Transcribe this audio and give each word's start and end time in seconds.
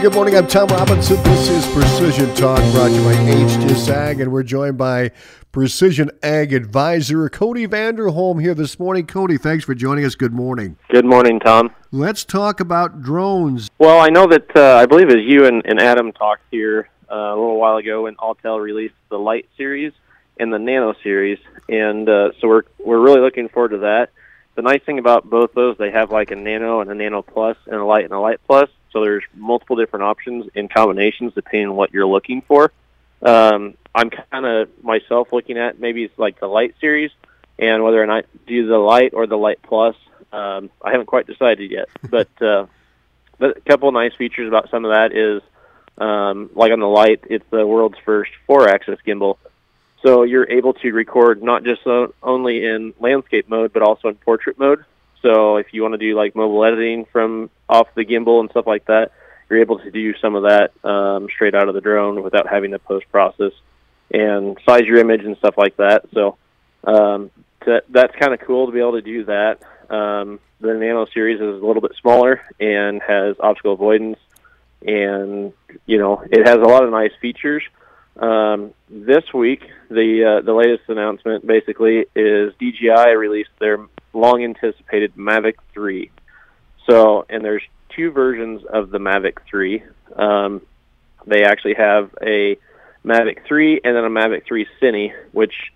Good 0.00 0.14
morning. 0.14 0.36
I'm 0.36 0.46
Tom 0.46 0.68
Robinson. 0.68 1.20
This 1.24 1.48
is 1.48 1.66
Precision 1.74 2.32
Talk 2.36 2.60
brought 2.72 2.88
to 2.88 2.94
you 2.94 3.02
by 3.02 3.14
HTS 3.14 3.88
Ag, 3.88 4.20
and 4.20 4.30
we're 4.30 4.44
joined 4.44 4.78
by 4.78 5.10
Precision 5.50 6.08
Ag 6.22 6.52
Advisor 6.52 7.28
Cody 7.28 7.66
Vanderholm 7.66 8.40
here 8.40 8.54
this 8.54 8.78
morning. 8.78 9.08
Cody, 9.08 9.36
thanks 9.38 9.64
for 9.64 9.74
joining 9.74 10.04
us. 10.04 10.14
Good 10.14 10.32
morning. 10.32 10.76
Good 10.88 11.04
morning, 11.04 11.40
Tom. 11.40 11.74
Let's 11.90 12.24
talk 12.24 12.60
about 12.60 13.02
drones. 13.02 13.70
Well, 13.80 13.98
I 14.00 14.08
know 14.08 14.28
that 14.28 14.56
uh, 14.56 14.76
I 14.76 14.86
believe 14.86 15.08
as 15.08 15.16
you 15.26 15.46
and, 15.46 15.62
and 15.66 15.80
Adam 15.80 16.12
talked 16.12 16.42
here 16.52 16.88
uh, 17.10 17.14
a 17.14 17.36
little 17.36 17.58
while 17.58 17.76
ago 17.76 18.04
when 18.04 18.14
Autel 18.14 18.60
released 18.62 18.94
the 19.08 19.18
Lite 19.18 19.48
series 19.56 19.92
and 20.38 20.52
the 20.52 20.60
Nano 20.60 20.94
series, 21.02 21.40
and 21.68 22.08
uh, 22.08 22.30
so 22.40 22.46
we're 22.46 22.62
we're 22.78 23.00
really 23.00 23.20
looking 23.20 23.48
forward 23.48 23.70
to 23.70 23.78
that. 23.78 24.10
The 24.54 24.62
nice 24.62 24.82
thing 24.84 25.00
about 25.00 25.28
both 25.28 25.54
those, 25.54 25.76
they 25.76 25.90
have 25.90 26.12
like 26.12 26.30
a 26.30 26.36
Nano 26.36 26.82
and 26.82 26.90
a 26.90 26.94
Nano 26.94 27.22
Plus 27.22 27.56
and 27.66 27.74
a 27.74 27.84
Lite 27.84 28.04
and 28.04 28.12
a 28.12 28.20
Lite 28.20 28.38
Plus. 28.46 28.70
So 28.98 29.04
there's 29.04 29.22
multiple 29.32 29.76
different 29.76 30.02
options 30.02 30.50
in 30.56 30.66
combinations 30.66 31.32
depending 31.32 31.68
on 31.68 31.76
what 31.76 31.92
you're 31.92 32.04
looking 32.04 32.42
for. 32.42 32.72
Um, 33.22 33.74
I'm 33.94 34.10
kind 34.10 34.44
of 34.44 34.70
myself 34.82 35.32
looking 35.32 35.56
at 35.56 35.78
maybe 35.78 36.02
it's 36.02 36.18
like 36.18 36.40
the 36.40 36.48
Lite 36.48 36.74
series 36.80 37.12
and 37.60 37.84
whether 37.84 38.02
or 38.02 38.06
not 38.06 38.24
do 38.48 38.66
the 38.66 38.76
Lite 38.76 39.14
or 39.14 39.28
the 39.28 39.38
Lite 39.38 39.62
plus. 39.62 39.94
Um, 40.32 40.70
I 40.82 40.90
haven't 40.90 41.06
quite 41.06 41.28
decided 41.28 41.70
yet, 41.70 41.88
but, 42.10 42.42
uh, 42.42 42.66
but 43.38 43.58
a 43.58 43.60
couple 43.60 43.86
of 43.86 43.94
nice 43.94 44.14
features 44.16 44.48
about 44.48 44.68
some 44.68 44.84
of 44.84 44.90
that 44.90 45.12
is 45.16 45.42
um, 45.98 46.50
like 46.56 46.72
on 46.72 46.80
the 46.80 46.88
Lite, 46.88 47.22
it's 47.30 47.46
the 47.50 47.64
world's 47.64 47.98
first 48.04 48.32
four-axis 48.48 48.98
gimbal. 49.06 49.36
So 50.02 50.24
you're 50.24 50.50
able 50.50 50.74
to 50.74 50.90
record 50.90 51.40
not 51.40 51.62
just 51.62 51.86
uh, 51.86 52.08
only 52.20 52.64
in 52.64 52.94
landscape 52.98 53.48
mode, 53.48 53.72
but 53.72 53.82
also 53.82 54.08
in 54.08 54.16
portrait 54.16 54.58
mode. 54.58 54.84
So 55.22 55.56
if 55.56 55.72
you 55.72 55.82
want 55.82 55.94
to 55.94 55.98
do 55.98 56.16
like 56.16 56.34
mobile 56.36 56.64
editing 56.64 57.06
from 57.06 57.50
off 57.68 57.88
the 57.94 58.04
gimbal 58.04 58.40
and 58.40 58.50
stuff 58.50 58.66
like 58.66 58.86
that, 58.86 59.12
you're 59.48 59.60
able 59.60 59.78
to 59.78 59.90
do 59.90 60.14
some 60.18 60.34
of 60.34 60.44
that 60.44 60.72
um, 60.88 61.28
straight 61.34 61.54
out 61.54 61.68
of 61.68 61.74
the 61.74 61.80
drone 61.80 62.22
without 62.22 62.48
having 62.48 62.72
to 62.72 62.78
post 62.78 63.10
process 63.10 63.52
and 64.10 64.58
size 64.66 64.82
your 64.82 64.98
image 64.98 65.24
and 65.24 65.36
stuff 65.38 65.54
like 65.56 65.76
that. 65.76 66.04
So 66.12 66.36
um, 66.84 67.30
that's 67.88 68.14
kind 68.16 68.32
of 68.32 68.40
cool 68.40 68.66
to 68.66 68.72
be 68.72 68.80
able 68.80 68.92
to 68.92 69.02
do 69.02 69.24
that. 69.24 69.60
Um, 69.90 70.40
the 70.60 70.74
Nano 70.74 71.06
series 71.06 71.40
is 71.40 71.62
a 71.62 71.66
little 71.66 71.80
bit 71.80 71.92
smaller 72.00 72.42
and 72.60 73.00
has 73.02 73.36
optical 73.40 73.72
avoidance, 73.72 74.18
and 74.82 75.52
you 75.86 75.98
know 75.98 76.22
it 76.30 76.46
has 76.46 76.56
a 76.56 76.68
lot 76.68 76.84
of 76.84 76.90
nice 76.90 77.12
features. 77.20 77.62
Um, 78.16 78.74
this 78.90 79.32
week, 79.32 79.62
the 79.88 80.38
uh, 80.38 80.44
the 80.44 80.52
latest 80.52 80.88
announcement 80.88 81.46
basically 81.46 82.06
is 82.14 82.52
DJI 82.58 83.14
released 83.16 83.50
their 83.60 83.78
long 84.12 84.42
anticipated 84.42 85.14
Mavic 85.16 85.54
3. 85.72 86.10
So, 86.88 87.26
and 87.28 87.44
there's 87.44 87.62
two 87.94 88.10
versions 88.10 88.64
of 88.64 88.90
the 88.90 88.98
Mavic 88.98 89.38
3. 89.48 89.82
Um, 90.16 90.62
they 91.26 91.44
actually 91.44 91.74
have 91.74 92.14
a 92.22 92.56
Mavic 93.04 93.46
3 93.46 93.80
and 93.84 93.96
then 93.96 94.04
a 94.04 94.10
Mavic 94.10 94.46
3 94.46 94.66
Cine, 94.80 95.12
which 95.32 95.72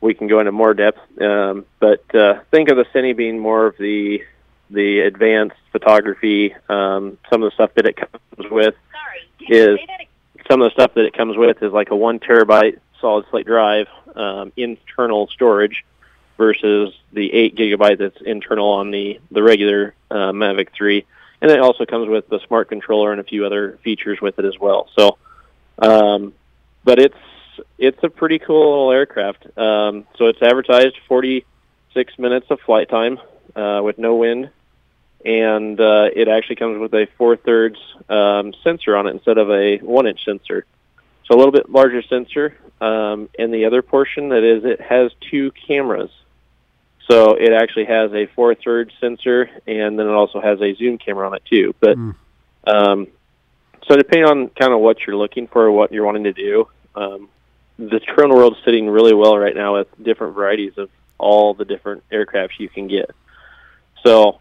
we 0.00 0.14
can 0.14 0.28
go 0.28 0.38
into 0.38 0.52
more 0.52 0.74
depth. 0.74 1.00
Um, 1.20 1.64
but 1.80 2.14
uh, 2.14 2.40
think 2.50 2.68
of 2.68 2.76
the 2.76 2.84
Cine 2.94 3.16
being 3.16 3.38
more 3.38 3.66
of 3.66 3.76
the 3.78 4.22
the 4.70 5.00
advanced 5.00 5.56
photography. 5.70 6.54
Um, 6.68 7.18
some 7.30 7.42
of 7.42 7.50
the 7.50 7.54
stuff 7.54 7.74
that 7.74 7.86
it 7.86 7.96
comes 7.96 8.50
with 8.50 8.74
is 9.48 9.78
some 10.50 10.62
of 10.62 10.70
the 10.70 10.74
stuff 10.74 10.94
that 10.94 11.04
it 11.04 11.14
comes 11.14 11.36
with 11.36 11.62
is 11.62 11.72
like 11.72 11.90
a 11.90 11.96
one 11.96 12.18
terabyte 12.18 12.78
solid 13.00 13.26
state 13.28 13.46
drive, 13.46 13.88
um, 14.14 14.52
internal 14.56 15.28
storage, 15.28 15.84
versus 16.42 16.92
the 17.12 17.32
eight 17.32 17.54
gigabyte 17.54 17.98
that's 17.98 18.20
internal 18.20 18.70
on 18.70 18.90
the 18.90 19.20
the 19.30 19.40
regular 19.40 19.94
uh, 20.10 20.32
Mavic 20.32 20.70
3, 20.76 21.06
and 21.40 21.52
it 21.52 21.60
also 21.60 21.86
comes 21.86 22.08
with 22.08 22.28
the 22.28 22.40
smart 22.48 22.68
controller 22.68 23.12
and 23.12 23.20
a 23.20 23.24
few 23.24 23.46
other 23.46 23.78
features 23.84 24.20
with 24.20 24.40
it 24.40 24.44
as 24.44 24.58
well. 24.58 24.88
So, 24.98 25.18
um, 25.78 26.34
but 26.82 26.98
it's 26.98 27.22
it's 27.78 28.02
a 28.02 28.08
pretty 28.08 28.40
cool 28.40 28.70
little 28.70 28.90
aircraft. 28.90 29.56
Um, 29.56 30.04
so 30.16 30.26
it's 30.26 30.42
advertised 30.42 30.96
46 31.06 32.18
minutes 32.18 32.46
of 32.50 32.58
flight 32.66 32.88
time 32.88 33.20
uh, 33.54 33.80
with 33.84 33.98
no 33.98 34.16
wind, 34.16 34.50
and 35.24 35.80
uh, 35.80 36.08
it 36.12 36.26
actually 36.26 36.56
comes 36.56 36.80
with 36.80 36.92
a 36.92 37.06
four 37.16 37.36
thirds 37.36 37.78
um, 38.08 38.52
sensor 38.64 38.96
on 38.96 39.06
it 39.06 39.10
instead 39.10 39.38
of 39.38 39.48
a 39.48 39.78
one 39.78 40.08
inch 40.08 40.24
sensor. 40.24 40.66
So 41.24 41.36
a 41.36 41.38
little 41.38 41.52
bit 41.52 41.70
larger 41.70 42.02
sensor. 42.02 42.56
Um, 42.80 43.28
and 43.38 43.54
the 43.54 43.66
other 43.66 43.80
portion 43.80 44.30
that 44.30 44.42
is 44.42 44.64
it 44.64 44.80
has 44.80 45.12
two 45.30 45.52
cameras. 45.52 46.10
So 47.08 47.34
it 47.34 47.52
actually 47.52 47.86
has 47.86 48.12
a 48.12 48.26
four 48.26 48.54
thirds 48.54 48.92
sensor, 49.00 49.50
and 49.66 49.98
then 49.98 50.06
it 50.06 50.12
also 50.12 50.40
has 50.40 50.60
a 50.60 50.74
zoom 50.74 50.98
camera 50.98 51.26
on 51.26 51.34
it 51.34 51.42
too. 51.44 51.74
But 51.80 51.96
mm. 51.96 52.14
um, 52.66 53.08
so 53.88 53.96
depending 53.96 54.28
on 54.28 54.48
kind 54.48 54.72
of 54.72 54.80
what 54.80 55.06
you're 55.06 55.16
looking 55.16 55.46
for, 55.48 55.70
what 55.70 55.92
you're 55.92 56.04
wanting 56.04 56.24
to 56.24 56.32
do, 56.32 56.68
um, 56.94 57.28
the 57.78 58.00
drone 58.00 58.30
world 58.30 58.56
is 58.56 58.64
sitting 58.64 58.88
really 58.88 59.14
well 59.14 59.36
right 59.36 59.54
now 59.54 59.74
with 59.74 59.88
different 60.02 60.34
varieties 60.34 60.78
of 60.78 60.90
all 61.18 61.54
the 61.54 61.64
different 61.64 62.04
aircrafts 62.10 62.58
you 62.58 62.68
can 62.68 62.86
get. 62.88 63.10
So 64.04 64.40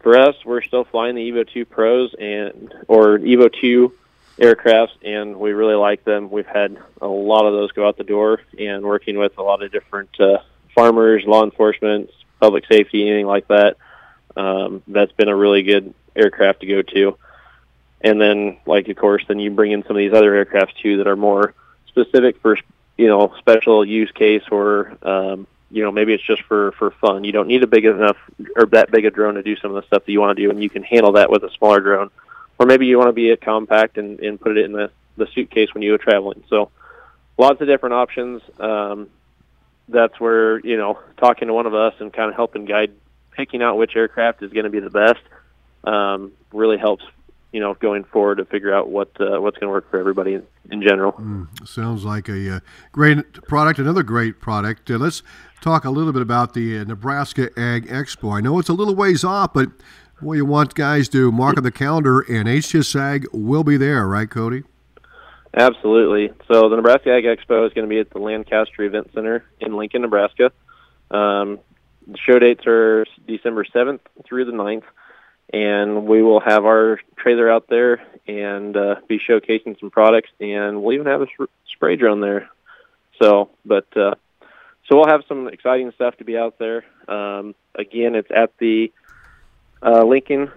for 0.00 0.18
us, 0.18 0.34
we're 0.44 0.62
still 0.62 0.84
flying 0.84 1.14
the 1.14 1.30
Evo 1.30 1.50
2 1.50 1.64
Pros 1.64 2.14
and 2.18 2.74
or 2.88 3.18
Evo 3.18 3.50
2 3.60 3.92
aircrafts, 4.38 4.92
and 5.02 5.36
we 5.36 5.52
really 5.52 5.74
like 5.74 6.04
them. 6.04 6.30
We've 6.30 6.46
had 6.46 6.76
a 7.00 7.06
lot 7.06 7.46
of 7.46 7.52
those 7.52 7.72
go 7.72 7.86
out 7.86 7.96
the 7.96 8.04
door, 8.04 8.40
and 8.58 8.84
working 8.84 9.18
with 9.18 9.38
a 9.38 9.42
lot 9.42 9.62
of 9.62 9.72
different 9.72 10.10
uh, 10.20 10.38
farmers, 10.74 11.24
law 11.24 11.44
enforcement, 11.44 12.10
public 12.40 12.66
safety, 12.66 13.08
anything 13.08 13.26
like 13.26 13.48
that. 13.48 13.76
Um, 14.36 14.82
that's 14.88 15.12
been 15.12 15.28
a 15.28 15.36
really 15.36 15.62
good 15.62 15.94
aircraft 16.16 16.60
to 16.60 16.66
go 16.66 16.82
to. 16.82 17.16
And 18.00 18.20
then, 18.20 18.58
like 18.66 18.88
of 18.88 18.96
course, 18.96 19.24
then 19.26 19.38
you 19.38 19.50
bring 19.50 19.72
in 19.72 19.82
some 19.82 19.96
of 19.96 19.98
these 19.98 20.12
other 20.12 20.34
aircraft 20.34 20.78
too 20.82 20.98
that 20.98 21.06
are 21.06 21.16
more 21.16 21.54
specific 21.88 22.40
for 22.40 22.58
you 22.96 23.06
know 23.06 23.32
special 23.38 23.84
use 23.84 24.10
case 24.10 24.42
or 24.50 24.96
um, 25.02 25.46
you 25.70 25.82
know 25.82 25.90
maybe 25.90 26.12
it's 26.12 26.22
just 26.22 26.42
for 26.42 26.72
for 26.72 26.90
fun. 26.90 27.24
You 27.24 27.32
don't 27.32 27.48
need 27.48 27.62
a 27.62 27.66
big 27.66 27.86
enough 27.86 28.18
or 28.56 28.66
that 28.66 28.90
big 28.90 29.06
a 29.06 29.10
drone 29.10 29.34
to 29.34 29.42
do 29.42 29.56
some 29.56 29.74
of 29.74 29.76
the 29.76 29.86
stuff 29.86 30.04
that 30.04 30.12
you 30.12 30.20
want 30.20 30.36
to 30.36 30.42
do, 30.42 30.50
and 30.50 30.62
you 30.62 30.68
can 30.68 30.82
handle 30.82 31.12
that 31.12 31.30
with 31.30 31.44
a 31.44 31.50
smaller 31.52 31.80
drone. 31.80 32.10
Or 32.58 32.66
maybe 32.66 32.86
you 32.86 32.98
want 32.98 33.08
to 33.08 33.14
be 33.14 33.30
a 33.30 33.36
compact 33.36 33.98
and, 33.98 34.20
and 34.20 34.40
put 34.40 34.56
it 34.56 34.64
in 34.64 34.72
the 34.72 34.90
the 35.16 35.26
suitcase 35.34 35.72
when 35.72 35.82
you 35.82 35.92
go 35.92 35.96
traveling. 35.96 36.44
So 36.48 36.70
lots 37.38 37.60
of 37.60 37.66
different 37.66 37.94
options. 37.94 38.42
Um, 38.58 39.08
that's 39.88 40.18
where 40.18 40.58
you 40.60 40.76
know 40.76 40.98
talking 41.18 41.48
to 41.48 41.54
one 41.54 41.66
of 41.66 41.74
us 41.74 41.94
and 41.98 42.12
kind 42.12 42.30
of 42.30 42.36
helping 42.36 42.64
guide 42.64 42.92
picking 43.32 43.62
out 43.62 43.76
which 43.76 43.96
aircraft 43.96 44.42
is 44.42 44.52
going 44.52 44.64
to 44.64 44.70
be 44.70 44.80
the 44.80 44.90
best 44.90 45.20
um, 45.84 46.32
really 46.52 46.78
helps 46.78 47.04
you 47.52 47.60
know 47.60 47.74
going 47.74 48.04
forward 48.04 48.36
to 48.36 48.44
figure 48.44 48.74
out 48.74 48.88
what 48.88 49.08
uh, 49.20 49.40
what's 49.40 49.56
going 49.58 49.68
to 49.68 49.72
work 49.72 49.90
for 49.90 49.98
everybody 49.98 50.40
in, 50.70 50.82
general. 50.82 51.12
Mm, 51.12 51.66
sounds 51.66 52.04
like 52.04 52.28
a 52.28 52.56
uh, 52.56 52.60
great 52.90 53.32
product. 53.44 53.78
Another 53.78 54.02
great 54.02 54.40
product. 54.40 54.90
Uh, 54.90 54.98
let's 54.98 55.22
talk 55.60 55.84
a 55.84 55.90
little 55.90 56.12
bit 56.12 56.22
about 56.22 56.54
the 56.54 56.78
uh, 56.78 56.84
Nebraska 56.84 57.48
Ag 57.56 57.86
Expo. 57.86 58.36
I 58.36 58.40
know 58.40 58.58
it's 58.58 58.68
a 58.68 58.74
little 58.74 58.96
ways 58.96 59.22
off, 59.22 59.52
but 59.52 59.68
what 60.20 60.34
you 60.34 60.44
want 60.44 60.74
guys 60.74 61.08
to 61.10 61.30
mark 61.30 61.56
on 61.56 61.62
the 61.62 61.70
calendar, 61.70 62.20
and 62.20 62.48
HTS 62.48 62.98
Ag 62.98 63.26
will 63.32 63.64
be 63.64 63.76
there, 63.76 64.06
right, 64.08 64.28
Cody? 64.28 64.64
Absolutely. 65.56 66.32
So 66.48 66.68
the 66.68 66.76
Nebraska 66.76 67.12
Ag 67.12 67.24
Expo 67.24 67.66
is 67.66 67.72
going 67.72 67.86
to 67.86 67.88
be 67.88 68.00
at 68.00 68.10
the 68.10 68.18
Lancaster 68.18 68.82
Event 68.82 69.10
Center 69.14 69.44
in 69.60 69.76
Lincoln, 69.76 70.02
Nebraska. 70.02 70.50
Um, 71.10 71.60
the 72.06 72.18
show 72.18 72.38
dates 72.38 72.66
are 72.66 73.06
December 73.26 73.64
7th 73.64 74.00
through 74.26 74.46
the 74.46 74.52
9th, 74.52 74.82
and 75.52 76.06
we 76.06 76.22
will 76.22 76.40
have 76.40 76.64
our 76.64 76.98
trailer 77.16 77.50
out 77.50 77.68
there 77.68 78.02
and 78.26 78.76
uh, 78.76 78.96
be 79.08 79.18
showcasing 79.18 79.78
some 79.78 79.90
products, 79.90 80.30
and 80.40 80.82
we'll 80.82 80.94
even 80.94 81.06
have 81.06 81.22
a 81.22 81.26
spray 81.72 81.96
drone 81.96 82.20
there. 82.20 82.48
So, 83.22 83.50
but 83.64 83.86
uh, 83.96 84.14
so 84.88 84.96
we'll 84.96 85.08
have 85.08 85.22
some 85.28 85.46
exciting 85.46 85.92
stuff 85.94 86.16
to 86.16 86.24
be 86.24 86.36
out 86.36 86.58
there. 86.58 86.84
Um, 87.08 87.54
again, 87.74 88.16
it's 88.16 88.30
at 88.34 88.52
the 88.58 88.92
uh, 89.82 90.04
Lincoln 90.04 90.50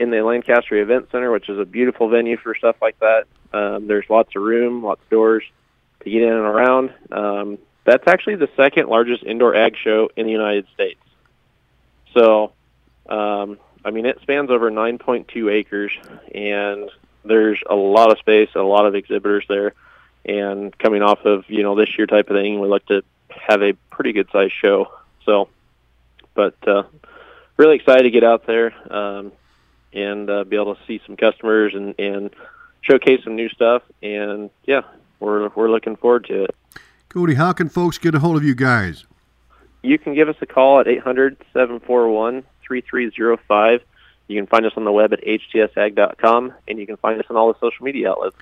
in 0.00 0.10
the 0.10 0.22
Lancaster 0.22 0.76
Event 0.76 1.08
Center, 1.12 1.30
which 1.30 1.50
is 1.50 1.58
a 1.58 1.66
beautiful 1.66 2.08
venue 2.08 2.38
for 2.38 2.54
stuff 2.54 2.76
like 2.80 2.98
that. 3.00 3.24
Um, 3.52 3.86
there's 3.86 4.08
lots 4.08 4.34
of 4.34 4.42
room, 4.42 4.82
lots 4.82 5.02
of 5.02 5.10
doors 5.10 5.44
to 6.02 6.10
get 6.10 6.22
in 6.22 6.32
and 6.32 6.38
around. 6.38 6.94
Um, 7.12 7.58
that's 7.84 8.08
actually 8.08 8.36
the 8.36 8.48
second 8.56 8.88
largest 8.88 9.22
indoor 9.22 9.54
ag 9.54 9.76
show 9.76 10.08
in 10.16 10.24
the 10.24 10.32
United 10.32 10.66
States. 10.72 11.00
So, 12.14 12.52
um, 13.10 13.58
I 13.84 13.90
mean, 13.90 14.06
it 14.06 14.18
spans 14.22 14.50
over 14.50 14.70
9.2 14.70 15.52
acres, 15.52 15.92
and 16.34 16.90
there's 17.22 17.60
a 17.68 17.74
lot 17.74 18.10
of 18.10 18.18
space, 18.18 18.48
a 18.54 18.60
lot 18.60 18.86
of 18.86 18.94
exhibitors 18.94 19.44
there. 19.48 19.74
And 20.24 20.76
coming 20.78 21.02
off 21.02 21.24
of 21.24 21.44
you 21.48 21.62
know 21.62 21.74
this 21.74 21.96
year 21.96 22.06
type 22.06 22.30
of 22.30 22.36
thing, 22.36 22.60
we 22.60 22.68
like 22.68 22.86
to 22.86 23.02
have 23.28 23.62
a 23.62 23.74
pretty 23.90 24.12
good 24.12 24.28
sized 24.32 24.52
show. 24.60 24.92
So, 25.24 25.48
but 26.34 26.56
uh, 26.66 26.84
really 27.56 27.76
excited 27.76 28.02
to 28.04 28.10
get 28.10 28.24
out 28.24 28.46
there 28.46 28.72
um, 28.92 29.32
and 29.92 30.30
uh, 30.30 30.44
be 30.44 30.56
able 30.56 30.74
to 30.74 30.80
see 30.86 31.02
some 31.06 31.16
customers 31.16 31.74
and 31.74 31.94
and 31.98 32.30
showcase 32.82 33.24
some 33.24 33.36
new 33.36 33.48
stuff. 33.48 33.82
And 34.02 34.50
yeah, 34.64 34.82
we're 35.18 35.48
we're 35.50 35.70
looking 35.70 35.96
forward 35.96 36.24
to 36.26 36.44
it. 36.44 36.54
Cody, 37.08 37.34
how 37.34 37.52
can 37.52 37.68
folks 37.68 37.98
get 37.98 38.14
a 38.14 38.20
hold 38.20 38.36
of 38.36 38.44
you 38.44 38.54
guys? 38.54 39.06
You 39.82 39.98
can 39.98 40.14
give 40.14 40.28
us 40.28 40.36
a 40.40 40.46
call 40.46 40.78
at 40.80 40.86
800-741-3305. 40.86 43.80
You 44.28 44.36
can 44.36 44.46
find 44.46 44.64
us 44.66 44.72
on 44.76 44.84
the 44.84 44.92
web 44.92 45.12
at 45.12 45.24
htsag.com, 45.24 46.54
and 46.68 46.78
you 46.78 46.86
can 46.86 46.96
find 46.98 47.18
us 47.18 47.26
on 47.30 47.36
all 47.36 47.52
the 47.52 47.58
social 47.58 47.84
media 47.84 48.10
outlets. 48.10 48.36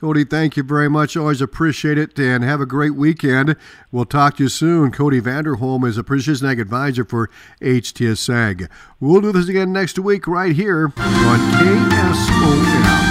Cody, 0.00 0.24
thank 0.24 0.56
you 0.56 0.62
very 0.62 0.88
much. 0.88 1.14
Always 1.14 1.42
appreciate 1.42 1.98
it, 1.98 2.18
and 2.18 2.42
have 2.42 2.58
a 2.58 2.64
great 2.64 2.94
weekend. 2.94 3.54
We'll 3.92 4.06
talk 4.06 4.38
to 4.38 4.44
you 4.44 4.48
soon. 4.48 4.92
Cody 4.92 5.20
Vanderholm 5.20 5.86
is 5.86 5.98
a 5.98 6.02
precision 6.02 6.48
ag 6.48 6.58
advisor 6.58 7.04
for 7.04 7.28
HTS 7.60 8.32
Ag. 8.32 8.70
We'll 8.98 9.20
do 9.20 9.30
this 9.30 9.50
again 9.50 9.74
next 9.74 9.98
week 9.98 10.26
right 10.26 10.56
here 10.56 10.86
on 10.96 11.38
KSOM. 11.90 13.09